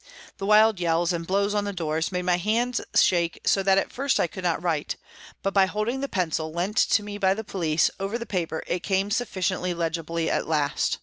The 0.39 0.47
wild 0.47 0.79
yells, 0.79 1.13
and 1.13 1.27
blows 1.27 1.53
on 1.53 1.63
the 1.65 1.71
doors, 1.73 2.11
made 2.11 2.23
my 2.23 2.37
hand 2.37 2.81
shake 2.95 3.39
so 3.45 3.61
that 3.61 3.77
at 3.77 3.93
first 3.93 4.19
I 4.19 4.25
could 4.25 4.43
not 4.43 4.59
write, 4.59 4.95
but 5.43 5.53
by 5.53 5.67
holding 5.67 6.01
the 6.01 6.09
pencil, 6.09 6.51
lent 6.51 6.77
to 6.77 7.03
me 7.03 7.19
by 7.19 7.35
the 7.35 7.43
police, 7.43 7.91
over 7.99 8.17
the 8.17 8.25
paper, 8.25 8.63
it 8.65 8.81
came 8.81 9.11
sufficiently 9.11 9.75
legibly 9.75 10.27
at 10.27 10.47
last. 10.47 10.97